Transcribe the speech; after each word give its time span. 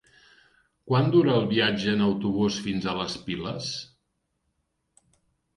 Quant 0.91 1.11
dura 1.15 1.35
el 1.41 1.45
viatge 1.51 1.93
en 1.93 2.01
autobús 2.05 2.57
fins 2.69 2.87
a 2.89 2.97
les 3.03 3.19
Piles? 3.29 3.69